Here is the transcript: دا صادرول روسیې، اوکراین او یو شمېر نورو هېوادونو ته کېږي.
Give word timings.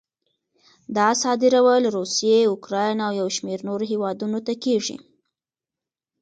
دا 0.95 1.09
صادرول 1.21 1.83
روسیې، 1.97 2.39
اوکراین 2.53 2.97
او 3.05 3.11
یو 3.21 3.27
شمېر 3.37 3.59
نورو 3.67 3.85
هېوادونو 3.91 4.37
ته 4.45 4.53
کېږي. 4.63 4.97